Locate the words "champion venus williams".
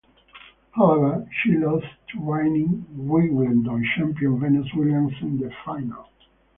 3.95-5.13